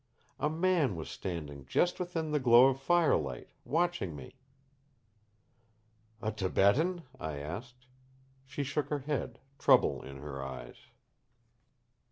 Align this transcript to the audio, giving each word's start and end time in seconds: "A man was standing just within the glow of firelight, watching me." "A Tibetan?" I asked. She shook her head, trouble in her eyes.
"A 0.39 0.49
man 0.49 0.95
was 0.95 1.11
standing 1.11 1.63
just 1.63 1.99
within 1.99 2.31
the 2.31 2.39
glow 2.39 2.69
of 2.69 2.79
firelight, 2.81 3.49
watching 3.63 4.15
me." 4.15 4.33
"A 6.23 6.31
Tibetan?" 6.31 7.03
I 7.19 7.37
asked. 7.37 7.85
She 8.47 8.63
shook 8.63 8.89
her 8.89 9.01
head, 9.05 9.37
trouble 9.59 10.01
in 10.01 10.17
her 10.17 10.41
eyes. 10.43 10.77